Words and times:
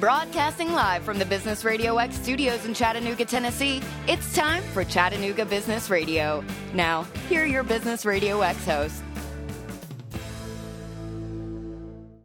Broadcasting 0.00 0.72
live 0.74 1.02
from 1.02 1.18
the 1.18 1.24
Business 1.24 1.64
Radio 1.64 1.96
X 1.98 2.14
studios 2.14 2.64
in 2.64 2.72
Chattanooga, 2.72 3.24
Tennessee, 3.24 3.82
it's 4.06 4.32
time 4.32 4.62
for 4.72 4.84
Chattanooga 4.84 5.44
Business 5.44 5.90
Radio. 5.90 6.44
Now, 6.72 7.02
here 7.28 7.42
are 7.42 7.46
your 7.46 7.64
Business 7.64 8.06
Radio 8.06 8.40
X 8.40 8.64
hosts. 8.64 9.02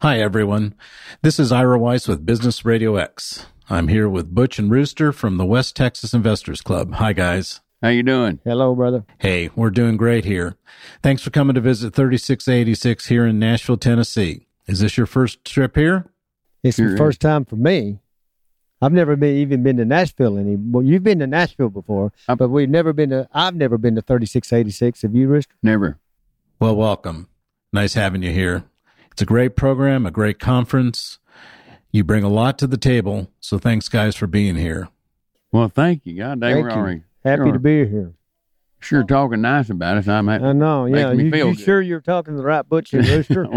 Hi, 0.04 0.20
everyone. 0.20 0.76
This 1.24 1.40
is 1.40 1.52
Ira 1.52 1.80
Weiss 1.80 2.08
with 2.08 2.28
Business 2.28 2.64
Radio 2.64 2.96
X. 2.98 3.48
I'm 3.72 3.88
here 3.88 4.08
with 4.08 4.36
Butch 4.36 4.60
and 4.60 4.70
Rooster 4.70 5.12
from 5.12 5.38
the 5.38 5.46
West 5.46 5.76
Texas 5.76 6.14
Investors 6.14 6.62
Club. 6.62 6.94
Hi, 6.96 7.12
guys. 7.12 7.62
How 7.82 7.90
you 7.90 8.04
doing? 8.04 8.40
Hello, 8.44 8.76
brother. 8.76 9.04
Hey, 9.18 9.50
we're 9.56 9.72
doing 9.72 9.98
great 9.98 10.26
here. 10.26 10.58
Thanks 11.02 11.24
for 11.24 11.32
coming 11.32 11.56
to 11.56 11.62
visit 11.62 11.96
3686 11.96 13.08
here 13.08 13.26
in 13.26 13.40
Nashville, 13.40 13.78
Tennessee. 13.78 14.46
Is 14.68 14.80
this 14.80 14.96
your 14.96 15.08
first 15.08 15.44
trip 15.44 15.76
here? 15.76 16.13
It's 16.64 16.78
the 16.78 16.96
first 16.98 17.20
time 17.20 17.46
for 17.46 17.56
me. 17.56 18.00
I've 18.82 18.92
never 18.94 19.16
been 19.16 19.36
even 19.38 19.64
been 19.64 19.78
to 19.78 19.86
Nashville 19.86 20.38
any. 20.38 20.56
Well, 20.58 20.84
you've 20.84 21.04
been 21.04 21.20
to 21.20 21.28
Nashville 21.28 21.70
before, 21.70 22.12
I'm- 22.28 22.38
but 22.38 22.50
we've 22.50 22.70
never 22.70 22.92
been 22.94 23.10
to. 23.12 23.28
I've 23.34 23.56
never 23.56 23.78
been 23.78 23.96
to 23.96 24.02
3686. 24.02 25.02
Have 25.04 25.16
you, 25.16 25.28
Rooster? 25.28 25.54
Never. 25.64 26.00
Well, 26.60 26.76
welcome. 26.76 27.28
Nice 27.72 27.94
having 27.94 28.24
you 28.24 28.32
here. 28.32 28.64
It's 29.12 29.22
a 29.22 29.26
great 29.26 29.56
program, 29.56 30.06
a 30.06 30.12
great 30.12 30.40
conference. 30.40 31.20
You 31.92 32.04
bring 32.04 32.24
a 32.24 32.30
lot 32.30 32.58
to 32.60 32.68
the 32.68 32.78
table, 32.78 33.30
so 33.40 33.58
thanks, 33.58 33.88
guys, 33.88 34.16
for 34.16 34.28
being 34.28 34.56
here. 34.56 34.90
Well, 35.52 35.70
thank 35.70 36.06
you. 36.06 36.18
God 36.18 36.40
dang, 36.42 36.54
Thank 36.56 36.64
we're 36.66 36.70
you. 36.72 36.76
already 36.76 37.02
Happy 37.24 37.44
sure, 37.44 37.52
to 37.54 37.60
be 37.60 37.86
here. 37.88 38.14
sure 38.80 39.04
talking 39.04 39.42
nice 39.42 39.70
about 39.70 39.98
us. 39.98 40.08
I'm 40.08 40.28
Happy, 40.28 40.44
I 40.44 40.54
know. 40.54 40.86
Yeah, 40.88 41.12
you, 41.12 41.30
feel 41.32 41.50
you 41.50 41.56
sure 41.56 41.82
you're 41.82 42.02
talking 42.02 42.34
to 42.34 42.38
the 42.38 42.44
right 42.46 42.68
butcher, 42.68 42.98
Rooster? 43.02 43.48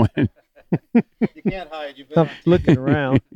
I'm 2.17 2.31
looking 2.45 2.79
around. 2.79 3.21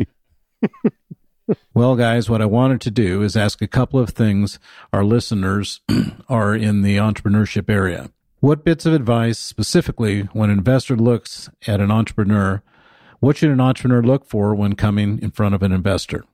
Well, 1.74 1.96
guys, 1.96 2.30
what 2.30 2.42
I 2.42 2.46
wanted 2.46 2.80
to 2.82 2.91
do 2.91 3.22
is 3.22 3.36
ask 3.36 3.60
a 3.60 3.66
couple 3.66 3.98
of 3.98 4.10
things 4.10 4.58
our 4.92 5.05
listeners 5.05 5.80
are 6.28 6.55
in 6.55 6.82
the 6.82 6.97
entrepreneurship 6.97 7.69
area. 7.69 8.10
What 8.41 8.64
bits 8.64 8.86
of 8.86 8.92
advice, 8.92 9.38
specifically 9.38 10.22
when 10.32 10.50
an 10.50 10.58
investor 10.58 10.97
looks 10.97 11.50
at 11.66 11.80
an 11.80 11.91
entrepreneur, 11.91 12.62
what 13.19 13.36
should 13.36 13.50
an 13.50 13.60
entrepreneur 13.60 14.02
look 14.02 14.25
for 14.25 14.54
when 14.54 14.75
coming 14.75 15.19
in 15.20 15.30
front 15.30 15.54
of 15.54 15.62
an 15.62 15.72
investor? 15.72 16.25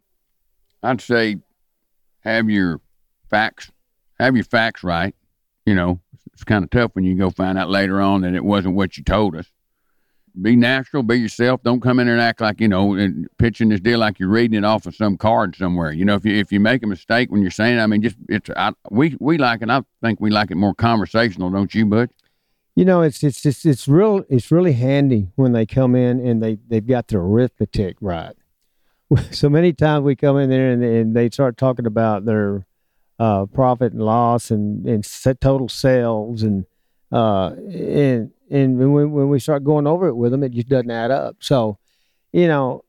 I'd 0.82 1.00
say 1.00 1.38
have 2.20 2.48
your 2.48 2.80
facts, 3.28 3.70
have 4.20 4.36
your 4.36 4.44
facts 4.44 4.84
right. 4.84 5.14
You 5.64 5.74
know, 5.74 6.00
it's 6.32 6.44
kind 6.44 6.62
of 6.62 6.70
tough 6.70 6.90
when 6.94 7.04
you 7.04 7.16
go 7.16 7.30
find 7.30 7.58
out 7.58 7.70
later 7.70 8.00
on 8.00 8.20
that 8.22 8.34
it 8.34 8.44
wasn't 8.44 8.76
what 8.76 8.96
you 8.96 9.02
told 9.02 9.34
us. 9.34 9.50
Be 10.40 10.54
natural, 10.54 11.02
be 11.02 11.16
yourself. 11.16 11.62
Don't 11.62 11.80
come 11.80 11.98
in 11.98 12.06
there 12.06 12.14
and 12.14 12.22
act 12.22 12.40
like 12.40 12.60
you 12.60 12.68
know 12.68 12.94
and 12.94 13.26
pitching 13.38 13.70
this 13.70 13.80
deal 13.80 13.98
like 13.98 14.18
you're 14.18 14.28
reading 14.28 14.58
it 14.58 14.64
off 14.64 14.86
of 14.86 14.94
some 14.94 15.16
card 15.16 15.56
somewhere. 15.56 15.92
You 15.92 16.04
know, 16.04 16.14
if 16.14 16.24
you 16.24 16.34
if 16.34 16.52
you 16.52 16.60
make 16.60 16.82
a 16.82 16.86
mistake 16.86 17.30
when 17.30 17.40
you're 17.40 17.50
saying, 17.50 17.78
I 17.78 17.86
mean, 17.86 18.02
just 18.02 18.16
it's 18.28 18.50
I, 18.56 18.72
we 18.90 19.16
we 19.18 19.38
like 19.38 19.62
it. 19.62 19.70
I 19.70 19.82
think 20.02 20.20
we 20.20 20.30
like 20.30 20.50
it 20.50 20.56
more 20.56 20.74
conversational, 20.74 21.50
don't 21.50 21.74
you, 21.74 21.86
Butch? 21.86 22.10
You 22.74 22.84
know, 22.84 23.00
it's 23.00 23.22
it's 23.22 23.46
it's 23.46 23.64
it's 23.64 23.88
real. 23.88 24.24
It's 24.28 24.52
really 24.52 24.74
handy 24.74 25.28
when 25.36 25.52
they 25.52 25.64
come 25.64 25.94
in 25.94 26.20
and 26.20 26.42
they 26.42 26.58
they've 26.68 26.86
got 26.86 27.08
their 27.08 27.20
arithmetic 27.20 27.96
right. 28.00 28.36
So 29.30 29.48
many 29.48 29.72
times 29.72 30.04
we 30.04 30.16
come 30.16 30.36
in 30.36 30.50
there 30.50 30.72
and, 30.72 30.82
and 30.82 31.16
they 31.16 31.30
start 31.30 31.56
talking 31.56 31.86
about 31.86 32.24
their 32.24 32.66
uh, 33.18 33.46
profit 33.46 33.92
and 33.92 34.02
loss 34.02 34.50
and 34.50 34.86
and 34.86 35.04
total 35.40 35.68
sales 35.68 36.42
and 36.42 36.66
uh 37.12 37.52
and 37.70 38.32
and 38.50 38.78
when 38.78 39.10
when 39.12 39.28
we 39.28 39.38
start 39.38 39.64
going 39.64 39.86
over 39.86 40.08
it 40.08 40.14
with 40.14 40.32
them, 40.32 40.42
it 40.42 40.52
just 40.52 40.68
doesn't 40.68 40.90
add 40.90 41.10
up. 41.10 41.36
So, 41.40 41.78
you 42.32 42.46
know, 42.46 42.84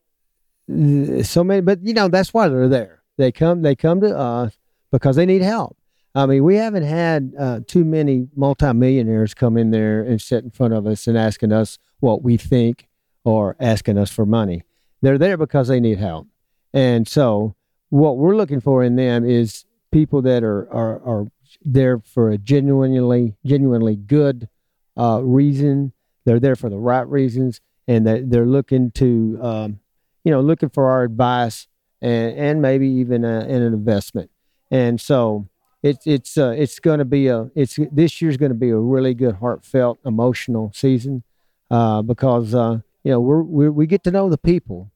so 1.24 1.44
many, 1.44 1.62
but 1.62 1.80
you 1.84 1.94
know 1.94 2.08
that's 2.08 2.34
why 2.34 2.48
they're 2.48 2.70
there. 2.70 3.02
They 3.18 3.32
come 3.32 3.62
they 3.62 3.76
come 3.76 4.02
to 4.02 4.16
us 4.16 4.58
because 4.92 5.16
they 5.16 5.26
need 5.26 5.42
help. 5.42 5.78
I 6.16 6.26
mean, 6.26 6.44
we 6.44 6.56
haven't 6.56 6.84
had 6.84 7.34
uh, 7.38 7.60
too 7.68 7.86
many 7.86 8.28
multimillionaires 8.36 9.34
come 9.34 9.56
in 9.56 9.72
there 9.72 10.02
and 10.02 10.22
sit 10.22 10.44
in 10.44 10.50
front 10.50 10.74
of 10.74 10.88
us 10.88 11.06
and 11.08 11.18
asking 11.18 11.52
us 11.52 11.78
what 12.00 12.24
we 12.24 12.38
think 12.38 12.88
or 13.24 13.56
asking 13.60 13.98
us 13.98 14.12
for 14.12 14.26
money. 14.26 14.64
They're 15.02 15.20
there 15.20 15.38
because 15.38 15.68
they 15.68 15.80
need 15.80 16.00
help. 16.00 16.28
And 16.74 17.08
so, 17.08 17.56
what 17.90 18.18
we're 18.18 18.36
looking 18.36 18.62
for 18.62 18.84
in 18.84 18.96
them 18.96 19.26
is 19.26 19.66
people 19.92 20.22
that 20.24 20.44
are 20.44 20.72
are, 20.72 21.02
are 21.04 21.28
there 21.64 22.00
for 22.00 22.30
a 22.30 22.38
genuinely 22.38 23.36
genuinely 23.46 23.96
good 23.96 24.50
uh, 24.98 25.22
reason. 25.24 25.94
They're 26.26 26.40
there 26.40 26.56
for 26.56 26.70
the 26.70 26.78
right 26.78 27.08
reasons, 27.08 27.62
and 27.88 28.06
that 28.08 28.30
they're 28.30 28.46
looking 28.46 28.92
to 28.92 29.40
um, 29.42 29.80
you 30.24 30.32
know 30.32 30.42
looking 30.42 30.70
for 30.70 30.90
our 30.90 31.04
advice 31.04 31.68
and 32.02 32.38
and 32.38 32.62
maybe 32.62 32.88
even 32.88 33.24
a, 33.24 33.40
an 33.40 33.62
investment. 33.62 34.30
And 34.70 35.00
so 35.00 35.48
it's 35.84 36.06
it's 36.06 36.38
uh, 36.38 36.54
it's 36.58 36.80
going 36.80 37.00
to 37.00 37.06
be 37.06 37.28
a 37.28 37.50
it's 37.56 37.78
this 37.92 38.22
year's 38.22 38.38
going 38.38 38.52
to 38.52 38.58
be 38.58 38.70
a 38.70 38.78
really 38.78 39.14
good 39.14 39.36
heartfelt 39.36 40.00
emotional 40.06 40.72
season 40.74 41.24
uh, 41.72 42.02
because 42.02 42.54
uh, 42.54 42.80
you 43.04 43.12
know 43.12 43.20
we're, 43.20 43.42
we're 43.42 43.72
we 43.72 43.88
get 43.88 44.04
to 44.04 44.12
know 44.12 44.30
the 44.30 44.38
people 44.38 44.92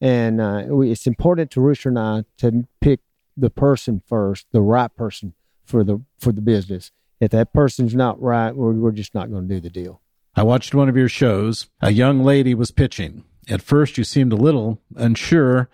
and 0.00 0.40
uh, 0.40 0.64
we, 0.68 0.90
it's 0.90 1.06
important 1.06 1.50
to 1.52 1.60
Rooster 1.60 1.88
and 1.88 1.98
I 1.98 2.24
to 2.38 2.66
pick 2.80 3.00
the 3.36 3.50
person 3.50 4.02
first 4.06 4.46
the 4.52 4.62
right 4.62 4.94
person 4.94 5.34
for 5.64 5.82
the 5.82 6.02
for 6.18 6.32
the 6.32 6.40
business 6.40 6.92
if 7.20 7.30
that 7.30 7.52
person's 7.52 7.94
not 7.94 8.20
right 8.20 8.56
we're, 8.56 8.72
we're 8.72 8.92
just 8.92 9.14
not 9.14 9.30
going 9.30 9.48
to 9.48 9.54
do 9.54 9.60
the 9.60 9.70
deal 9.70 10.00
I 10.38 10.42
watched 10.42 10.74
one 10.74 10.90
of 10.90 10.98
your 10.98 11.08
shows. 11.08 11.70
A 11.80 11.90
young 11.90 12.22
lady 12.22 12.54
was 12.54 12.70
pitching. 12.70 13.24
At 13.48 13.62
first, 13.62 13.96
you 13.96 14.04
seemed 14.04 14.34
a 14.34 14.36
little 14.36 14.82
unsure, 14.94 15.70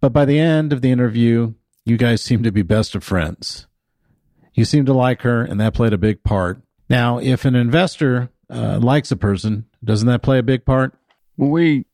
but 0.00 0.12
by 0.12 0.24
the 0.24 0.38
end 0.38 0.72
of 0.72 0.82
the 0.82 0.92
interview, 0.92 1.54
you 1.84 1.96
guys 1.96 2.22
seemed 2.22 2.44
to 2.44 2.52
be 2.52 2.62
best 2.62 2.94
of 2.94 3.02
friends. 3.02 3.66
You 4.52 4.64
seemed 4.64 4.86
to 4.86 4.92
like 4.92 5.22
her, 5.22 5.42
and 5.42 5.60
that 5.60 5.74
played 5.74 5.92
a 5.92 5.98
big 5.98 6.22
part. 6.22 6.62
Now, 6.88 7.18
if 7.18 7.44
an 7.44 7.56
investor 7.56 8.30
uh, 8.48 8.78
likes 8.78 9.10
a 9.10 9.16
person, 9.16 9.66
doesn't 9.82 10.06
that 10.06 10.22
play 10.22 10.38
a 10.38 10.44
big 10.44 10.64
part? 10.64 10.94
We 11.36 11.84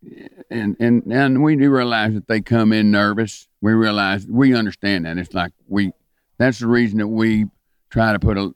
and 0.50 0.76
and 0.78 1.02
and 1.10 1.42
we 1.42 1.56
do 1.56 1.70
realize 1.70 2.12
that 2.12 2.28
they 2.28 2.42
come 2.42 2.74
in 2.74 2.90
nervous. 2.90 3.48
We 3.62 3.72
realize 3.72 4.26
we 4.26 4.54
understand 4.54 5.06
that. 5.06 5.16
It's 5.16 5.32
like 5.32 5.52
we. 5.66 5.92
That's 6.36 6.58
the 6.58 6.66
reason 6.66 6.98
that 6.98 7.08
we 7.08 7.46
try 7.88 8.12
to 8.12 8.18
put 8.18 8.36
a 8.36 8.54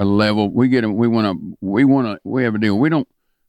a 0.00 0.04
level. 0.04 0.48
We 0.48 0.68
get 0.68 0.80
them. 0.80 0.96
We 0.96 1.06
want 1.06 1.26
to. 1.26 1.58
We 1.60 1.84
want 1.84 2.06
to. 2.06 2.20
We 2.24 2.42
have 2.42 2.56
a 2.56 2.58
deal. 2.58 2.76
We 2.76 2.88
don't. 2.88 3.06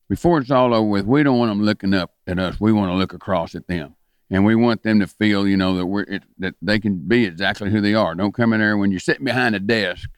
Before 0.09 0.37
it's 0.37 0.51
all 0.51 0.73
over 0.73 0.87
with, 0.87 1.05
we 1.05 1.23
don't 1.23 1.39
want 1.39 1.49
them 1.49 1.63
looking 1.63 1.93
up 1.93 2.11
at 2.27 2.37
us. 2.37 2.59
We 2.59 2.73
want 2.73 2.91
to 2.91 2.95
look 2.95 3.13
across 3.13 3.55
at 3.55 3.67
them, 3.67 3.95
and 4.29 4.45
we 4.45 4.55
want 4.55 4.83
them 4.83 4.99
to 4.99 5.07
feel, 5.07 5.47
you 5.47 5.55
know, 5.55 5.77
that 5.77 5.85
we're 5.85 6.03
it, 6.03 6.23
that 6.39 6.55
they 6.61 6.79
can 6.79 6.97
be 7.07 7.25
exactly 7.25 7.71
who 7.71 7.79
they 7.79 7.93
are. 7.93 8.13
Don't 8.13 8.33
come 8.33 8.51
in 8.51 8.59
there 8.59 8.77
when 8.77 8.91
you're 8.91 8.99
sitting 8.99 9.23
behind 9.23 9.55
a 9.55 9.59
desk, 9.59 10.09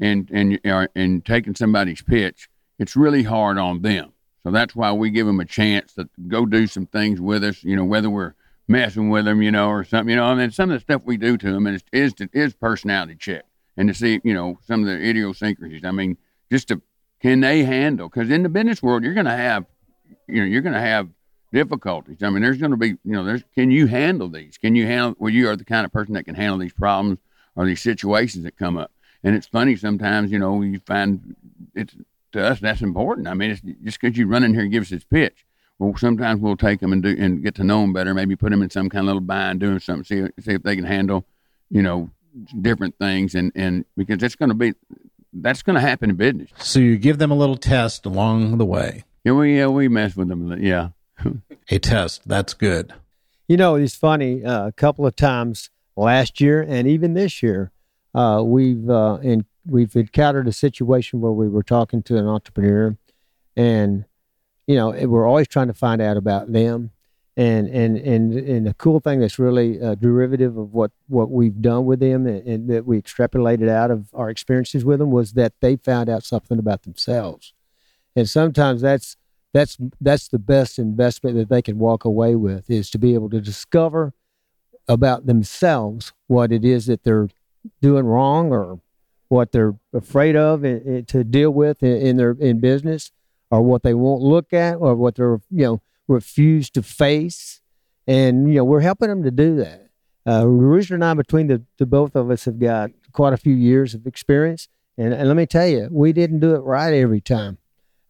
and 0.00 0.30
and 0.32 0.88
and 0.94 1.26
taking 1.26 1.56
somebody's 1.56 2.02
pitch. 2.02 2.48
It's 2.78 2.94
really 2.94 3.24
hard 3.24 3.58
on 3.58 3.82
them. 3.82 4.12
So 4.44 4.52
that's 4.52 4.76
why 4.76 4.92
we 4.92 5.10
give 5.10 5.26
them 5.26 5.40
a 5.40 5.44
chance 5.44 5.94
to 5.94 6.08
go 6.28 6.46
do 6.46 6.68
some 6.68 6.86
things 6.86 7.20
with 7.20 7.42
us, 7.42 7.64
you 7.64 7.74
know, 7.74 7.84
whether 7.84 8.08
we're 8.08 8.34
messing 8.68 9.10
with 9.10 9.24
them, 9.24 9.42
you 9.42 9.50
know, 9.50 9.68
or 9.68 9.82
something, 9.82 10.10
you 10.10 10.16
know. 10.16 10.30
And 10.30 10.40
then 10.40 10.52
some 10.52 10.70
of 10.70 10.76
the 10.76 10.80
stuff 10.80 11.02
we 11.04 11.16
do 11.16 11.36
to 11.36 11.52
them 11.52 11.66
is 11.66 11.82
is, 11.92 12.14
is 12.32 12.54
personality 12.54 13.16
check 13.16 13.47
and 13.78 13.88
to 13.88 13.94
see, 13.94 14.20
you 14.24 14.34
know, 14.34 14.58
some 14.66 14.80
of 14.80 14.86
the 14.86 15.00
idiosyncrasies. 15.00 15.84
I 15.84 15.92
mean, 15.92 16.18
just 16.50 16.68
to 16.68 16.82
can 17.22 17.40
they 17.40 17.64
handle? 17.64 18.08
Because 18.08 18.30
in 18.30 18.42
the 18.42 18.48
business 18.48 18.82
world, 18.82 19.02
you're 19.02 19.14
going 19.14 19.26
to 19.26 19.32
have, 19.32 19.64
you 20.26 20.40
know, 20.40 20.44
you're 20.44 20.60
going 20.62 20.74
to 20.74 20.80
have 20.80 21.08
difficulties. 21.52 22.22
I 22.22 22.30
mean, 22.30 22.42
there's 22.42 22.58
going 22.58 22.72
to 22.72 22.76
be, 22.76 22.88
you 22.88 22.98
know, 23.04 23.24
there's 23.24 23.42
can 23.54 23.70
you 23.70 23.86
handle 23.86 24.28
these? 24.28 24.58
Can 24.58 24.74
you 24.74 24.86
handle? 24.86 25.16
Well, 25.18 25.32
you 25.32 25.48
are 25.48 25.56
the 25.56 25.64
kind 25.64 25.86
of 25.86 25.92
person 25.92 26.14
that 26.14 26.24
can 26.24 26.34
handle 26.34 26.58
these 26.58 26.72
problems 26.72 27.18
or 27.56 27.64
these 27.64 27.80
situations 27.80 28.44
that 28.44 28.56
come 28.56 28.76
up. 28.76 28.90
And 29.24 29.34
it's 29.34 29.46
funny 29.46 29.76
sometimes, 29.76 30.30
you 30.30 30.38
know, 30.38 30.60
you 30.60 30.80
find 30.80 31.36
it's 31.74 31.94
to 32.32 32.44
us 32.44 32.60
that's 32.60 32.82
important. 32.82 33.28
I 33.28 33.34
mean, 33.34 33.52
it's 33.52 33.62
just 33.62 34.00
because 34.00 34.18
you 34.18 34.26
run 34.26 34.44
in 34.44 34.52
here 34.52 34.62
and 34.62 34.72
give 34.72 34.82
us 34.82 34.90
this 34.90 35.04
pitch. 35.04 35.46
Well, 35.78 35.96
sometimes 35.96 36.40
we'll 36.40 36.56
take 36.56 36.80
them 36.80 36.92
and 36.92 37.02
do 37.02 37.16
and 37.18 37.42
get 37.42 37.54
to 37.56 37.64
know 37.64 37.80
them 37.80 37.92
better. 37.92 38.12
Maybe 38.12 38.34
put 38.34 38.50
them 38.50 38.62
in 38.62 38.70
some 38.70 38.90
kind 38.90 39.02
of 39.02 39.06
little 39.06 39.20
bind, 39.20 39.60
doing 39.60 39.78
something, 39.78 40.04
see 40.04 40.42
see 40.42 40.52
if 40.54 40.62
they 40.62 40.74
can 40.74 40.84
handle, 40.84 41.24
you 41.70 41.82
know, 41.82 42.10
different 42.60 42.96
things. 42.98 43.34
And 43.34 43.52
and 43.54 43.84
because 43.96 44.22
it's 44.22 44.36
going 44.36 44.50
to 44.50 44.54
be, 44.54 44.74
that's 45.32 45.62
going 45.62 45.74
to 45.74 45.80
happen 45.80 46.10
in 46.10 46.16
business. 46.16 46.50
So 46.58 46.80
you 46.80 46.96
give 46.96 47.18
them 47.18 47.30
a 47.30 47.36
little 47.36 47.56
test 47.56 48.06
along 48.06 48.58
the 48.58 48.64
way. 48.64 49.04
Yeah, 49.24 49.32
we 49.32 49.56
yeah 49.58 49.66
we 49.66 49.88
mess 49.88 50.16
with 50.16 50.28
them. 50.28 50.62
Yeah, 50.62 50.90
A 51.70 51.78
test. 51.78 52.26
That's 52.26 52.54
good. 52.54 52.92
You 53.46 53.56
know, 53.56 53.76
it's 53.76 53.94
funny. 53.94 54.44
Uh, 54.44 54.66
a 54.66 54.72
couple 54.72 55.06
of 55.06 55.16
times 55.16 55.70
last 55.96 56.40
year 56.40 56.62
and 56.62 56.86
even 56.86 57.14
this 57.14 57.42
year, 57.42 57.72
uh, 58.14 58.42
we've 58.44 58.88
uh, 58.88 59.18
in, 59.22 59.44
we've 59.66 59.94
encountered 59.96 60.48
a 60.48 60.52
situation 60.52 61.20
where 61.20 61.32
we 61.32 61.48
were 61.48 61.62
talking 61.62 62.02
to 62.04 62.16
an 62.16 62.26
entrepreneur, 62.26 62.96
and 63.56 64.04
you 64.66 64.76
know, 64.76 64.90
we're 64.90 65.26
always 65.26 65.48
trying 65.48 65.68
to 65.68 65.74
find 65.74 66.00
out 66.00 66.16
about 66.16 66.52
them. 66.52 66.90
And 67.38 67.68
and 67.68 67.96
and 67.96 68.34
and 68.34 68.66
the 68.66 68.74
cool 68.74 68.98
thing 68.98 69.20
that's 69.20 69.38
really 69.38 69.80
uh, 69.80 69.94
derivative 69.94 70.56
of 70.56 70.74
what 70.74 70.90
what 71.06 71.30
we've 71.30 71.62
done 71.62 71.86
with 71.86 72.00
them 72.00 72.26
and, 72.26 72.44
and 72.44 72.68
that 72.68 72.84
we 72.84 73.00
extrapolated 73.00 73.68
out 73.68 73.92
of 73.92 74.08
our 74.12 74.28
experiences 74.28 74.84
with 74.84 74.98
them 74.98 75.12
was 75.12 75.34
that 75.34 75.52
they 75.60 75.76
found 75.76 76.08
out 76.08 76.24
something 76.24 76.58
about 76.58 76.82
themselves, 76.82 77.54
and 78.16 78.28
sometimes 78.28 78.80
that's 78.80 79.16
that's 79.54 79.78
that's 80.00 80.26
the 80.26 80.40
best 80.40 80.80
investment 80.80 81.36
that 81.36 81.48
they 81.48 81.62
can 81.62 81.78
walk 81.78 82.04
away 82.04 82.34
with 82.34 82.68
is 82.68 82.90
to 82.90 82.98
be 82.98 83.14
able 83.14 83.30
to 83.30 83.40
discover 83.40 84.14
about 84.88 85.26
themselves 85.26 86.12
what 86.26 86.50
it 86.50 86.64
is 86.64 86.86
that 86.86 87.04
they're 87.04 87.28
doing 87.80 88.04
wrong 88.04 88.50
or 88.50 88.80
what 89.28 89.52
they're 89.52 89.74
afraid 89.92 90.34
of 90.34 90.62
to 90.62 91.24
deal 91.24 91.50
with 91.50 91.82
in, 91.82 91.96
in, 91.98 92.16
their 92.16 92.32
in 92.32 92.58
business 92.60 93.12
or 93.50 93.62
what 93.62 93.82
they 93.82 93.94
won't 93.94 94.22
look 94.22 94.52
at 94.52 94.74
or 94.76 94.94
what 94.94 95.14
they're 95.14 95.40
you 95.50 95.64
know 95.64 95.82
refuse 96.08 96.70
to 96.70 96.82
face. 96.82 97.60
And 98.06 98.48
you 98.48 98.54
know 98.54 98.64
we're 98.64 98.80
helping 98.80 99.08
them 99.08 99.22
to 99.22 99.30
do 99.30 99.56
that. 99.56 99.88
Uh, 100.26 100.46
Rooster 100.46 100.94
and 100.94 101.04
I 101.04 101.14
between 101.14 101.46
the, 101.46 101.62
the 101.78 101.86
both 101.86 102.16
of 102.16 102.30
us 102.30 102.44
have 102.44 102.58
got 102.58 102.90
quite 103.12 103.32
a 103.32 103.38
few 103.38 103.54
years 103.54 103.94
of 103.94 104.06
experience. 104.06 104.68
And, 104.96 105.14
and 105.14 105.28
let 105.28 105.36
me 105.36 105.46
tell 105.46 105.66
you 105.66 105.88
we 105.90 106.12
didn't 106.12 106.40
do 106.40 106.54
it 106.54 106.60
right 106.60 106.92
every 106.92 107.20
time. 107.20 107.58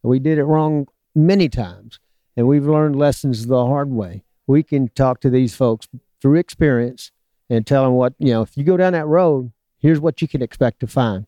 We 0.02 0.18
did 0.18 0.38
it 0.38 0.44
wrong 0.44 0.86
many 1.14 1.48
times. 1.48 2.00
And 2.36 2.46
we've 2.46 2.66
learned 2.66 2.96
lessons 2.96 3.46
the 3.46 3.66
hard 3.66 3.90
way. 3.90 4.24
We 4.46 4.62
can 4.62 4.88
talk 4.88 5.20
to 5.20 5.30
these 5.30 5.54
folks 5.54 5.88
through 6.20 6.38
experience 6.38 7.10
and 7.50 7.66
tell 7.66 7.84
them 7.84 7.94
what 7.94 8.14
you 8.18 8.32
know 8.32 8.42
if 8.42 8.56
you 8.56 8.64
go 8.64 8.76
down 8.76 8.92
that 8.92 9.06
road 9.06 9.52
here's 9.78 10.00
what 10.00 10.20
you 10.20 10.28
can 10.28 10.42
expect 10.42 10.80
to 10.80 10.86
find. 10.86 11.26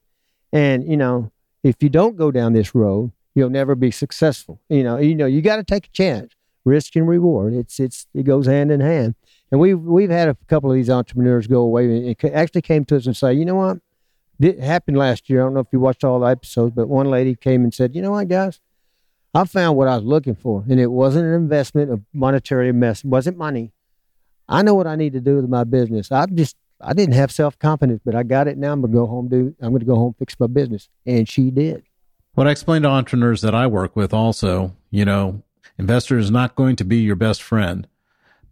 And 0.52 0.88
you 0.88 0.96
know 0.96 1.30
if 1.62 1.82
you 1.82 1.88
don't 1.88 2.16
go 2.16 2.30
down 2.30 2.52
this 2.52 2.74
road 2.74 3.12
you'll 3.34 3.50
never 3.50 3.74
be 3.74 3.90
successful. 3.90 4.60
You 4.68 4.82
know 4.82 4.96
you 4.98 5.14
know 5.14 5.26
you 5.26 5.42
got 5.42 5.56
to 5.56 5.64
take 5.64 5.86
a 5.86 5.90
chance 5.90 6.32
risk 6.64 6.96
and 6.96 7.08
reward 7.08 7.54
it's 7.54 7.80
it's 7.80 8.06
it 8.14 8.24
goes 8.24 8.46
hand 8.46 8.70
in 8.70 8.80
hand 8.80 9.14
and 9.50 9.60
we've 9.60 9.80
we've 9.80 10.10
had 10.10 10.28
a 10.28 10.36
couple 10.48 10.70
of 10.70 10.76
these 10.76 10.90
entrepreneurs 10.90 11.46
go 11.46 11.60
away 11.60 11.84
and 11.84 12.34
actually 12.34 12.62
came 12.62 12.84
to 12.84 12.96
us 12.96 13.06
and 13.06 13.16
say 13.16 13.32
you 13.32 13.44
know 13.44 13.54
what 13.54 13.78
it 14.38 14.58
happened 14.58 14.96
last 14.96 15.30
year 15.30 15.40
i 15.40 15.44
don't 15.44 15.54
know 15.54 15.60
if 15.60 15.68
you 15.72 15.80
watched 15.80 16.04
all 16.04 16.20
the 16.20 16.26
episodes 16.26 16.74
but 16.74 16.88
one 16.88 17.10
lady 17.10 17.34
came 17.34 17.64
and 17.64 17.72
said 17.72 17.94
you 17.94 18.02
know 18.02 18.12
what 18.12 18.28
guys 18.28 18.60
i 19.34 19.44
found 19.44 19.76
what 19.76 19.88
i 19.88 19.96
was 19.96 20.04
looking 20.04 20.34
for 20.34 20.64
and 20.68 20.78
it 20.78 20.90
wasn't 20.90 21.24
an 21.24 21.34
investment 21.34 21.90
of 21.90 22.02
monetary 22.12 22.72
mess 22.72 23.04
it 23.04 23.08
wasn't 23.08 23.36
money 23.36 23.72
I 24.50 24.62
know 24.62 24.74
what 24.74 24.88
I 24.88 24.96
need 24.96 25.12
to 25.12 25.20
do 25.20 25.36
with 25.36 25.48
my 25.48 25.62
business. 25.64 26.10
I 26.10 26.26
just 26.26 26.56
I 26.80 26.92
didn't 26.92 27.14
have 27.14 27.30
self 27.30 27.58
confidence, 27.58 28.00
but 28.04 28.14
I 28.14 28.24
got 28.24 28.48
it 28.48 28.58
now. 28.58 28.72
I'm 28.72 28.80
gonna 28.80 28.92
go 28.92 29.06
home 29.06 29.28
do. 29.28 29.54
I'm 29.60 29.72
gonna 29.72 29.84
go 29.84 29.94
home 29.94 30.14
fix 30.18 30.38
my 30.40 30.48
business, 30.48 30.88
and 31.06 31.28
she 31.28 31.50
did. 31.50 31.84
What 32.34 32.48
I 32.48 32.50
explain 32.50 32.82
to 32.82 32.88
entrepreneurs 32.88 33.42
that 33.42 33.54
I 33.54 33.68
work 33.68 33.94
with 33.94 34.12
also, 34.12 34.74
you 34.90 35.04
know, 35.04 35.42
investor 35.78 36.18
is 36.18 36.30
not 36.30 36.54
going 36.54 36.76
to 36.76 36.84
be 36.84 36.98
your 36.98 37.16
best 37.16 37.42
friend, 37.42 37.86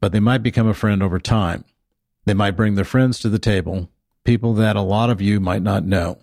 but 0.01 0.13
they 0.13 0.21
might 0.21 0.43
become 0.43 0.69
a 0.69 0.75
friend 0.75 1.03
over 1.03 1.19
time. 1.19 1.65
They 2.25 2.35
might 2.35 2.57
bring 2.57 2.75
their 2.75 2.85
friends 2.85 3.19
to 3.21 3.29
the 3.29 3.39
table, 3.39 3.89
people 4.25 4.55
that 4.55 4.77
a 4.77 4.83
lot 4.83 5.11
of 5.11 5.21
you 5.21 5.41
might 5.41 5.63
not 5.63 5.85
know. 5.85 6.19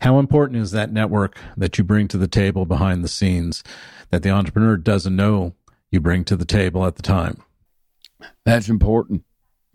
How 0.00 0.18
important 0.18 0.60
is 0.60 0.72
that 0.72 0.92
network 0.92 1.38
that 1.56 1.78
you 1.78 1.84
bring 1.84 2.08
to 2.08 2.18
the 2.18 2.28
table 2.28 2.66
behind 2.66 3.02
the 3.02 3.08
scenes 3.08 3.64
that 4.10 4.22
the 4.22 4.30
entrepreneur 4.30 4.76
doesn't 4.76 5.16
know 5.16 5.54
you 5.90 6.00
bring 6.00 6.24
to 6.24 6.36
the 6.36 6.44
table 6.44 6.84
at 6.86 6.96
the 6.96 7.02
time? 7.02 7.42
That's 8.44 8.68
important 8.68 9.24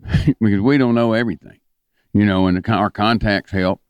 because 0.40 0.60
we 0.60 0.78
don't 0.78 0.94
know 0.94 1.12
everything, 1.12 1.58
you 2.12 2.24
know, 2.24 2.46
and 2.46 2.62
the, 2.62 2.72
our 2.72 2.90
contacts 2.90 3.50
help. 3.50 3.80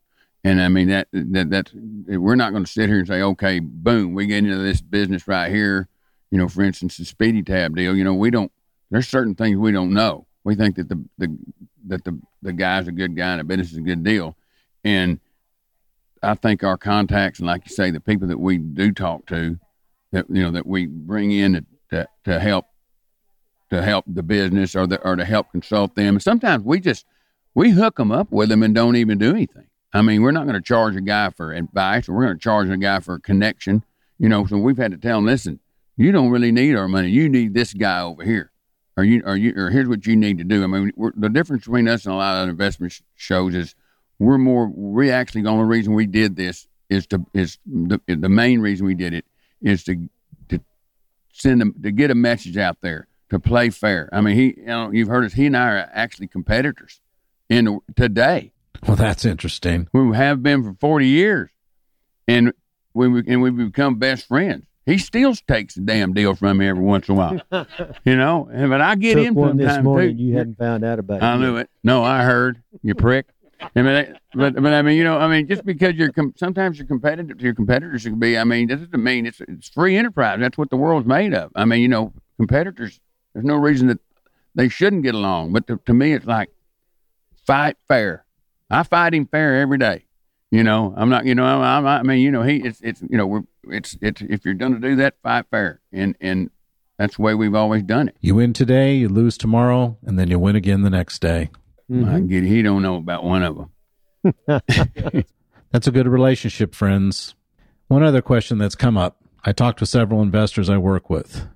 And 0.43 0.61
I 0.61 0.67
mean 0.67 0.89
that 0.89 1.07
that 1.13 1.49
that's 1.49 1.71
we're 1.73 2.35
not 2.35 2.51
going 2.51 2.65
to 2.65 2.71
sit 2.71 2.89
here 2.89 2.99
and 2.99 3.07
say, 3.07 3.21
okay, 3.21 3.59
boom, 3.59 4.13
we 4.13 4.25
get 4.25 4.39
into 4.39 4.57
this 4.57 4.81
business 4.81 5.27
right 5.27 5.49
here. 5.49 5.87
You 6.33 6.39
know, 6.39 6.47
for 6.47 6.63
instance, 6.63 6.97
the 6.97 7.05
speedy 7.05 7.43
tab 7.43 7.75
deal. 7.75 7.95
You 7.95 8.03
know, 8.03 8.15
we 8.15 8.31
don't. 8.31 8.51
There's 8.89 9.07
certain 9.07 9.35
things 9.35 9.55
we 9.55 9.71
don't 9.71 9.93
know. 9.93 10.25
We 10.43 10.55
think 10.55 10.77
that 10.77 10.89
the 10.89 11.05
the 11.19 11.37
that 11.85 12.03
the 12.05 12.19
the 12.41 12.53
guy's 12.53 12.87
a 12.87 12.91
good 12.91 13.15
guy 13.15 13.33
and 13.33 13.39
the 13.39 13.43
business 13.43 13.71
is 13.73 13.77
a 13.77 13.81
good 13.81 14.03
deal, 14.03 14.35
and 14.83 15.19
I 16.23 16.33
think 16.33 16.63
our 16.63 16.75
contacts 16.75 17.37
and 17.37 17.45
like 17.45 17.69
you 17.69 17.75
say, 17.75 17.91
the 17.91 17.99
people 17.99 18.27
that 18.29 18.39
we 18.39 18.57
do 18.57 18.91
talk 18.91 19.27
to, 19.27 19.59
that 20.11 20.25
you 20.27 20.41
know 20.41 20.49
that 20.49 20.65
we 20.65 20.87
bring 20.87 21.29
in 21.29 21.53
to 21.53 21.65
to, 21.91 22.07
to 22.23 22.39
help 22.39 22.65
to 23.69 23.83
help 23.83 24.05
the 24.07 24.23
business 24.23 24.75
or 24.75 24.87
the, 24.87 24.99
or 25.07 25.15
to 25.15 25.25
help 25.25 25.51
consult 25.51 25.93
them. 25.93 26.19
Sometimes 26.19 26.63
we 26.63 26.79
just 26.79 27.05
we 27.53 27.69
hook 27.69 27.97
them 27.97 28.11
up 28.11 28.31
with 28.31 28.49
them 28.49 28.63
and 28.63 28.73
don't 28.73 28.95
even 28.95 29.19
do 29.19 29.29
anything. 29.29 29.67
I 29.93 30.01
mean, 30.01 30.23
we're 30.23 30.31
not 30.31 30.47
going 30.47 30.55
to 30.55 30.61
charge 30.61 30.95
a 30.95 31.01
guy 31.01 31.29
for 31.29 31.53
advice, 31.53 32.09
or 32.09 32.13
we're 32.13 32.25
going 32.25 32.37
to 32.37 32.43
charge 32.43 32.69
a 32.69 32.77
guy 32.77 33.01
for 33.01 33.13
a 33.13 33.19
connection. 33.19 33.83
You 34.17 34.29
know, 34.29 34.47
so 34.47 34.57
we've 34.57 34.77
had 34.77 34.93
to 34.93 34.97
tell 34.97 35.19
them, 35.19 35.27
listen, 35.27 35.59
you 35.95 36.11
don't 36.11 36.29
really 36.29 36.51
need 36.51 36.75
our 36.75 36.87
money. 36.87 37.09
You 37.09 37.29
need 37.29 37.53
this 37.53 37.73
guy 37.73 38.01
over 38.01 38.23
here, 38.23 38.51
or 38.97 39.03
you, 39.03 39.21
or 39.25 39.35
you, 39.35 39.53
or 39.55 39.69
here's 39.69 39.87
what 39.87 40.05
you 40.05 40.15
need 40.15 40.39
to 40.39 40.43
do. 40.43 40.63
I 40.63 40.67
mean, 40.67 40.91
the 41.15 41.29
difference 41.29 41.65
between 41.65 41.87
us 41.87 42.05
and 42.05 42.13
a 42.13 42.17
lot 42.17 42.43
of 42.43 42.49
investment 42.49 42.93
sh- 42.93 43.01
shows 43.15 43.53
is 43.55 43.75
we're 44.19 44.37
more. 44.37 44.67
We 44.67 45.11
actually 45.11 45.43
the 45.43 45.49
only 45.49 45.65
reason 45.65 45.93
we 45.93 46.07
did 46.07 46.35
this 46.35 46.67
is 46.89 47.07
to 47.07 47.25
is 47.33 47.57
the 47.65 47.99
the 48.07 48.29
main 48.29 48.59
reason 48.59 48.85
we 48.85 48.95
did 48.95 49.13
it 49.13 49.25
is 49.61 49.83
to 49.85 50.09
to 50.49 50.59
send 51.31 51.61
them 51.61 51.75
to 51.83 51.91
get 51.91 52.11
a 52.11 52.15
message 52.15 52.57
out 52.57 52.77
there 52.81 53.07
to 53.29 53.39
play 53.39 53.69
fair. 53.69 54.09
I 54.11 54.21
mean, 54.21 54.35
he, 54.35 54.53
you 54.57 54.65
know, 54.65 54.91
you've 54.91 55.07
heard 55.07 55.25
us. 55.25 55.33
He 55.33 55.45
and 55.45 55.57
I 55.57 55.69
are 55.69 55.89
actually 55.93 56.27
competitors 56.27 57.01
in 57.49 57.79
today. 57.95 58.51
Well, 58.87 58.97
that's 58.97 59.25
interesting. 59.25 59.87
We 59.93 60.15
have 60.15 60.43
been 60.43 60.63
for 60.63 60.75
forty 60.79 61.07
years, 61.07 61.49
and 62.27 62.53
we 62.93 63.05
and 63.27 63.41
we've 63.41 63.55
become 63.55 63.95
best 63.95 64.27
friends. 64.27 64.65
He 64.85 64.97
still 64.97 65.33
takes 65.33 65.77
a 65.77 65.79
damn 65.79 66.13
deal 66.13 66.35
from 66.35 66.57
me 66.57 66.67
every 66.67 66.83
once 66.83 67.07
in 67.07 67.15
a 67.15 67.17
while, 67.17 67.41
you 68.05 68.17
know. 68.17 68.49
And 68.51 68.69
but 68.69 68.81
I 68.81 68.95
get 68.95 69.13
Took 69.15 69.25
in 69.25 69.33
one 69.33 69.57
this 69.57 69.81
morning. 69.81 70.17
too. 70.17 70.23
You 70.23 70.37
hadn't 70.37 70.57
found 70.57 70.83
out 70.83 70.99
about. 70.99 71.23
I 71.23 71.37
knew 71.37 71.55
it. 71.55 71.69
No, 71.83 72.03
I 72.03 72.23
heard 72.23 72.61
you 72.81 72.93
prick. 72.93 73.27
I 73.75 73.81
mean, 73.81 74.17
but 74.33 74.55
but 74.55 74.73
I 74.73 74.81
mean, 74.81 74.97
you 74.97 75.05
know, 75.05 75.17
I 75.17 75.29
mean, 75.29 75.47
just 75.47 75.65
because 75.65 75.95
you're 75.95 76.11
com- 76.11 76.33
sometimes 76.35 76.77
you're 76.77 76.87
competitive 76.87 77.37
to 77.37 77.43
your 77.43 77.55
competitors 77.55 78.03
can 78.03 78.19
be. 78.19 78.37
I 78.37 78.43
mean, 78.43 78.67
this 78.67 78.81
doesn't 78.81 79.01
mean 79.03 79.25
it's 79.25 79.39
it's 79.47 79.69
free 79.69 79.95
enterprise. 79.95 80.39
That's 80.41 80.57
what 80.57 80.69
the 80.69 80.75
world's 80.75 81.07
made 81.07 81.33
of. 81.33 81.51
I 81.55 81.63
mean, 81.63 81.79
you 81.79 81.87
know, 81.87 82.11
competitors 82.37 82.99
there's 83.33 83.45
no 83.45 83.55
reason 83.55 83.87
that 83.87 83.99
they 84.53 84.67
shouldn't 84.67 85.03
get 85.03 85.15
along. 85.15 85.53
But 85.53 85.67
to, 85.67 85.79
to 85.85 85.93
me, 85.93 86.13
it's 86.13 86.25
like 86.25 86.49
fight 87.45 87.77
fair. 87.87 88.25
I 88.69 88.83
fight 88.83 89.13
him 89.13 89.27
fair 89.27 89.61
every 89.61 89.77
day. 89.77 90.05
You 90.53 90.63
know, 90.63 90.93
I'm 90.95 91.09
not. 91.09 91.25
You 91.25 91.33
know, 91.33 91.43
I'm, 91.43 91.87
I 91.87 92.03
mean, 92.03 92.19
you 92.19 92.29
know, 92.29 92.43
he. 92.43 92.57
It's. 92.57 92.79
It's. 92.81 93.01
You 93.01 93.17
know, 93.17 93.25
we're. 93.25 93.41
It's. 93.63 93.97
It's. 94.01 94.21
If 94.21 94.45
you're 94.45 94.53
going 94.53 94.75
to 94.75 94.79
do 94.79 94.97
that, 94.97 95.15
fight 95.23 95.47
fair, 95.49 95.81
and 95.91 96.15
and 96.21 96.51
that's 96.99 97.15
the 97.15 97.23
way 97.23 97.33
we've 97.33 97.55
always 97.55 97.81
done 97.81 98.09
it. 98.09 98.17
You 98.21 98.35
win 98.35 98.53
today, 98.53 98.93
you 98.93 99.09
lose 99.09 99.35
tomorrow, 99.35 99.97
and 100.03 100.19
then 100.19 100.29
you 100.29 100.37
win 100.37 100.55
again 100.55 100.83
the 100.83 100.91
next 100.91 101.23
day. 101.23 101.49
Mm-hmm. 101.89 102.07
I 102.07 102.19
get. 102.19 102.43
It. 102.43 102.49
He 102.49 102.61
don't 102.61 102.83
know 102.83 102.97
about 102.97 103.23
one 103.23 103.41
of 103.41 103.67
them. 104.45 104.45
that's 105.71 105.87
a 105.87 105.91
good 105.91 106.07
relationship, 106.07 106.75
friends. 106.75 107.33
One 107.87 108.03
other 108.03 108.21
question 108.21 108.59
that's 108.59 108.75
come 108.75 108.95
up. 108.95 109.23
I 109.43 109.53
talked 109.53 109.79
to 109.79 109.87
several 109.87 110.21
investors 110.21 110.69
I 110.69 110.77
work 110.77 111.09
with. 111.09 111.47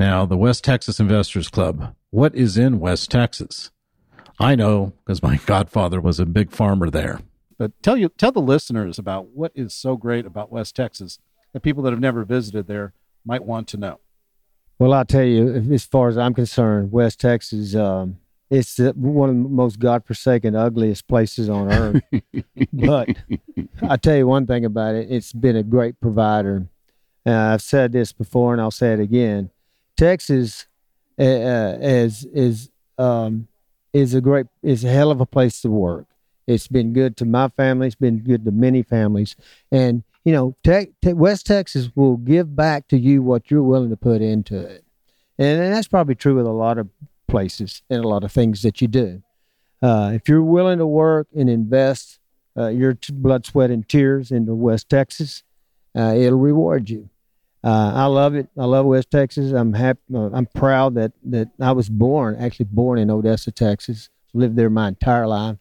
Now, 0.00 0.26
the 0.26 0.36
West 0.36 0.64
Texas 0.64 0.98
Investors 0.98 1.46
Club. 1.46 1.94
What 2.10 2.34
is 2.34 2.58
in 2.58 2.80
West 2.80 3.12
Texas? 3.12 3.70
I 4.40 4.56
know 4.56 4.92
because 5.04 5.22
my 5.22 5.36
godfather 5.46 6.00
was 6.00 6.18
a 6.18 6.26
big 6.26 6.50
farmer 6.50 6.90
there. 6.90 7.20
But 7.58 7.72
tell 7.82 7.96
you 7.96 8.08
tell 8.10 8.32
the 8.32 8.40
listeners 8.40 8.98
about 8.98 9.28
what 9.28 9.52
is 9.54 9.74
so 9.74 9.96
great 9.96 10.24
about 10.24 10.52
West 10.52 10.76
Texas 10.76 11.18
that 11.52 11.60
people 11.60 11.82
that 11.82 11.92
have 11.92 12.00
never 12.00 12.24
visited 12.24 12.66
there 12.66 12.92
might 13.24 13.44
want 13.44 13.68
to 13.68 13.76
know. 13.76 13.98
Well, 14.78 14.92
I'll 14.92 15.04
tell 15.04 15.24
you, 15.24 15.72
as 15.72 15.84
far 15.84 16.08
as 16.08 16.16
I'm 16.16 16.34
concerned, 16.34 16.92
West 16.92 17.18
Texas, 17.18 17.74
um, 17.74 18.18
it's 18.48 18.78
one 18.78 19.28
of 19.28 19.34
the 19.34 19.48
most 19.48 19.80
godforsaken, 19.80 20.54
ugliest 20.54 21.08
places 21.08 21.48
on 21.48 21.72
earth. 21.72 22.02
but 22.72 23.08
I 23.82 23.96
tell 23.96 24.16
you 24.16 24.26
one 24.28 24.46
thing 24.46 24.64
about 24.64 24.94
it: 24.94 25.08
it's 25.10 25.32
been 25.32 25.56
a 25.56 25.64
great 25.64 26.00
provider. 26.00 26.68
Uh, 27.26 27.32
I've 27.32 27.62
said 27.62 27.92
this 27.92 28.12
before, 28.12 28.52
and 28.52 28.62
I'll 28.62 28.70
say 28.70 28.92
it 28.92 29.00
again. 29.00 29.50
Texas 29.96 30.66
uh, 31.18 31.24
uh, 31.24 31.78
is 31.80 32.24
is 32.26 32.70
um, 32.96 33.48
is 33.92 34.14
a 34.14 34.20
great 34.20 34.46
is 34.62 34.84
a 34.84 34.88
hell 34.88 35.10
of 35.10 35.20
a 35.20 35.26
place 35.26 35.60
to 35.62 35.70
work. 35.70 36.06
It's 36.48 36.66
been 36.66 36.92
good 36.92 37.16
to 37.18 37.24
my 37.24 37.48
family. 37.50 37.86
It's 37.86 37.96
been 37.96 38.20
good 38.20 38.44
to 38.46 38.50
many 38.50 38.82
families, 38.82 39.36
and 39.70 40.02
you 40.24 40.32
know, 40.32 40.56
te- 40.64 40.92
te- 41.02 41.12
West 41.12 41.46
Texas 41.46 41.90
will 41.94 42.16
give 42.16 42.56
back 42.56 42.88
to 42.88 42.98
you 42.98 43.22
what 43.22 43.50
you're 43.50 43.62
willing 43.62 43.90
to 43.90 43.96
put 43.96 44.20
into 44.22 44.58
it, 44.58 44.84
and, 45.38 45.60
and 45.60 45.74
that's 45.74 45.88
probably 45.88 46.14
true 46.14 46.36
with 46.36 46.46
a 46.46 46.50
lot 46.50 46.78
of 46.78 46.88
places 47.28 47.82
and 47.90 48.02
a 48.04 48.08
lot 48.08 48.24
of 48.24 48.32
things 48.32 48.62
that 48.62 48.80
you 48.80 48.88
do. 48.88 49.22
Uh, 49.80 50.12
if 50.14 50.28
you're 50.28 50.42
willing 50.42 50.78
to 50.78 50.86
work 50.86 51.28
and 51.36 51.48
invest 51.48 52.18
uh, 52.56 52.68
your 52.68 52.94
t- 52.94 53.12
blood, 53.12 53.46
sweat, 53.46 53.70
and 53.70 53.88
tears 53.88 54.32
into 54.32 54.54
West 54.54 54.88
Texas, 54.88 55.44
uh, 55.96 56.14
it'll 56.16 56.38
reward 56.38 56.90
you. 56.90 57.08
Uh, 57.62 57.92
I 57.94 58.06
love 58.06 58.34
it. 58.34 58.48
I 58.58 58.64
love 58.64 58.86
West 58.86 59.10
Texas. 59.10 59.52
I'm 59.52 59.72
happy. 59.72 60.00
Uh, 60.12 60.30
I'm 60.32 60.46
proud 60.46 60.94
that 60.94 61.12
that 61.24 61.50
I 61.60 61.72
was 61.72 61.88
born, 61.88 62.36
actually 62.36 62.66
born 62.70 62.98
in 62.98 63.10
Odessa, 63.10 63.50
Texas. 63.50 64.08
Lived 64.34 64.56
there 64.56 64.70
my 64.70 64.88
entire 64.88 65.26
life, 65.26 65.56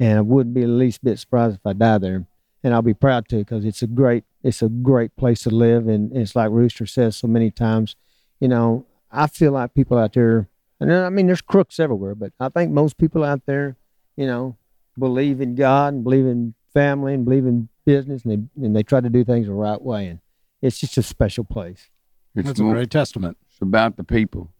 and 0.00 0.18
I 0.18 0.22
wouldn't 0.22 0.54
be 0.54 0.62
the 0.62 0.68
least 0.68 1.04
bit 1.04 1.18
surprised 1.18 1.56
if 1.56 1.66
I 1.66 1.74
die 1.74 1.98
there. 1.98 2.26
And 2.62 2.74
I'll 2.74 2.82
be 2.82 2.94
proud 2.94 3.28
to 3.28 3.36
because 3.36 3.64
it's 3.64 3.82
a 3.82 3.86
great 3.86 4.24
it's 4.42 4.62
a 4.62 4.68
great 4.68 5.14
place 5.16 5.42
to 5.42 5.50
live. 5.50 5.86
And 5.86 6.14
it's 6.16 6.34
like 6.34 6.50
Rooster 6.50 6.86
says 6.86 7.16
so 7.16 7.26
many 7.26 7.50
times, 7.50 7.96
you 8.40 8.48
know, 8.48 8.86
I 9.10 9.26
feel 9.28 9.52
like 9.52 9.74
people 9.74 9.98
out 9.98 10.14
there, 10.14 10.48
and 10.78 10.92
I 10.92 11.08
mean, 11.10 11.26
there's 11.26 11.40
crooks 11.40 11.78
everywhere, 11.78 12.14
but 12.14 12.32
I 12.40 12.48
think 12.48 12.70
most 12.70 12.98
people 12.98 13.24
out 13.24 13.46
there, 13.46 13.76
you 14.16 14.26
know, 14.26 14.56
believe 14.98 15.40
in 15.40 15.54
God 15.54 15.94
and 15.94 16.04
believe 16.04 16.26
in 16.26 16.54
family 16.72 17.14
and 17.14 17.24
believe 17.24 17.46
in 17.46 17.68
business, 17.84 18.24
and 18.24 18.50
they 18.56 18.64
and 18.64 18.76
they 18.76 18.82
try 18.82 19.00
to 19.00 19.10
do 19.10 19.24
things 19.24 19.46
the 19.46 19.54
right 19.54 19.80
way. 19.80 20.06
And 20.06 20.20
it's 20.62 20.78
just 20.78 20.98
a 20.98 21.02
special 21.02 21.44
place. 21.44 21.88
It's 22.34 22.46
That's 22.46 22.60
a 22.60 22.64
great 22.64 22.90
testament. 22.90 23.38
It's 23.50 23.60
about 23.60 23.96
the 23.96 24.04
people. 24.04 24.52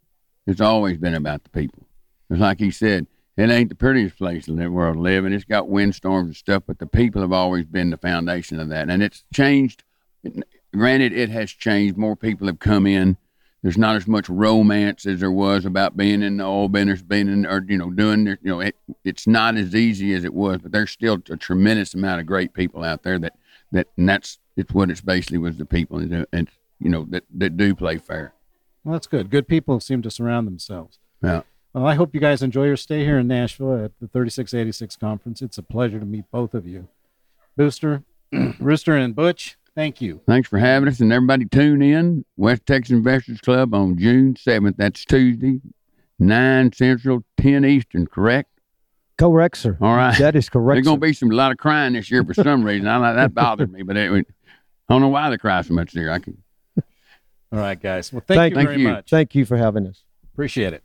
It's 0.46 0.60
always 0.60 0.96
been 0.96 1.14
about 1.14 1.44
the 1.44 1.50
people. 1.50 1.86
It's 2.28 2.40
like 2.40 2.58
he 2.58 2.70
said, 2.70 3.06
it 3.40 3.50
ain't 3.50 3.68
the 3.68 3.74
prettiest 3.74 4.16
place 4.16 4.48
in 4.48 4.56
the 4.56 4.70
world 4.70 4.96
to 4.96 5.00
live, 5.00 5.24
and 5.24 5.34
it's 5.34 5.44
got 5.44 5.68
windstorms 5.68 6.26
and 6.26 6.36
stuff, 6.36 6.64
but 6.66 6.78
the 6.78 6.86
people 6.86 7.22
have 7.22 7.32
always 7.32 7.64
been 7.64 7.90
the 7.90 7.96
foundation 7.96 8.60
of 8.60 8.68
that. 8.68 8.90
And 8.90 9.02
it's 9.02 9.24
changed. 9.32 9.84
Granted, 10.74 11.12
it 11.12 11.30
has 11.30 11.50
changed. 11.50 11.96
More 11.96 12.16
people 12.16 12.46
have 12.46 12.58
come 12.58 12.86
in. 12.86 13.16
There's 13.62 13.78
not 13.78 13.96
as 13.96 14.06
much 14.06 14.28
romance 14.28 15.04
as 15.04 15.20
there 15.20 15.30
was 15.30 15.64
about 15.64 15.96
being 15.96 16.22
in 16.22 16.38
the 16.38 16.44
oil 16.44 16.68
business, 16.68 17.02
being 17.02 17.28
in, 17.28 17.44
or, 17.44 17.64
you 17.68 17.76
know, 17.76 17.90
doing, 17.90 18.26
you 18.26 18.38
know, 18.42 18.60
it, 18.60 18.74
it's 19.04 19.26
not 19.26 19.56
as 19.56 19.74
easy 19.74 20.14
as 20.14 20.24
it 20.24 20.32
was, 20.32 20.58
but 20.58 20.72
there's 20.72 20.90
still 20.90 21.18
a 21.28 21.36
tremendous 21.36 21.92
amount 21.92 22.20
of 22.20 22.26
great 22.26 22.54
people 22.54 22.82
out 22.82 23.02
there 23.02 23.18
that, 23.18 23.36
that, 23.72 23.88
and 23.98 24.08
that's, 24.08 24.38
it's 24.56 24.72
what 24.72 24.90
it's 24.90 25.02
basically 25.02 25.38
was 25.38 25.58
the 25.58 25.66
people 25.66 25.98
and, 25.98 26.26
and 26.32 26.48
you 26.78 26.88
know, 26.88 27.06
that, 27.10 27.24
that 27.34 27.58
do 27.58 27.74
play 27.74 27.98
fair. 27.98 28.32
Well, 28.82 28.94
that's 28.94 29.06
good. 29.06 29.28
Good 29.28 29.46
people 29.46 29.78
seem 29.78 30.00
to 30.02 30.10
surround 30.10 30.46
themselves. 30.46 30.98
Yeah. 31.22 31.42
Well, 31.72 31.86
I 31.86 31.94
hope 31.94 32.14
you 32.14 32.20
guys 32.20 32.42
enjoy 32.42 32.64
your 32.66 32.76
stay 32.76 33.04
here 33.04 33.18
in 33.18 33.28
Nashville 33.28 33.74
at 33.84 33.92
the 34.00 34.08
3686 34.08 34.96
conference. 34.96 35.40
It's 35.40 35.56
a 35.58 35.62
pleasure 35.62 36.00
to 36.00 36.06
meet 36.06 36.24
both 36.32 36.52
of 36.54 36.66
you. 36.66 36.88
Booster, 37.56 38.02
Rooster, 38.58 38.96
and 38.96 39.14
Butch, 39.14 39.56
thank 39.76 40.00
you. 40.00 40.20
Thanks 40.26 40.48
for 40.48 40.58
having 40.58 40.88
us, 40.88 40.98
and 41.00 41.12
everybody 41.12 41.44
tune 41.44 41.80
in 41.82 42.24
West 42.36 42.66
Texas 42.66 42.90
Investors 42.92 43.40
Club 43.40 43.72
on 43.74 43.96
June 43.98 44.34
seventh. 44.36 44.76
That's 44.78 45.04
Tuesday, 45.04 45.60
nine 46.18 46.72
Central, 46.72 47.22
ten 47.36 47.64
Eastern. 47.64 48.06
Correct? 48.06 48.48
Correct, 49.16 49.56
sir. 49.58 49.76
All 49.80 49.94
right. 49.94 50.18
That 50.18 50.34
is 50.34 50.48
correct. 50.48 50.76
There's 50.76 50.86
gonna 50.86 50.98
be 50.98 51.12
some 51.12 51.30
a 51.30 51.34
lot 51.34 51.52
of 51.52 51.58
crying 51.58 51.92
this 51.92 52.10
year 52.10 52.24
for 52.24 52.34
some 52.34 52.64
reason. 52.64 52.88
I 52.88 52.96
like 52.96 53.14
that 53.16 53.34
bothered 53.34 53.70
me, 53.70 53.82
but 53.82 53.96
it, 53.96 54.10
I 54.88 54.92
don't 54.92 55.02
know 55.02 55.08
why 55.08 55.30
they 55.30 55.38
cry 55.38 55.60
so 55.62 55.74
much 55.74 55.92
there. 55.92 56.10
I 56.10 56.18
can. 56.18 56.36
All 57.52 57.58
right, 57.58 57.80
guys. 57.80 58.12
Well, 58.12 58.22
thank, 58.26 58.38
Thank- 58.38 58.50
you 58.52 58.56
Thank 58.56 58.68
very 58.68 58.80
you. 58.82 58.88
much. 58.88 59.10
Thank 59.10 59.34
you 59.36 59.44
for 59.44 59.56
having 59.56 59.86
us. 59.86 60.02
Appreciate 60.32 60.72
it. 60.72 60.82